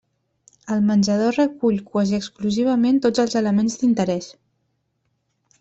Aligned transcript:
El 0.75 0.79
menjador 0.91 1.37
recull 1.39 1.77
quasi 1.91 2.17
exclusivament 2.19 2.99
tots 3.07 3.23
els 3.25 3.39
elements 3.43 3.81
d'interès. 3.83 4.35